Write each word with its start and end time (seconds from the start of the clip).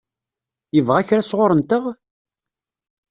Yebɣa 0.75 1.01
kra 1.07 1.21
sɣur-nteɣ? 1.29 1.83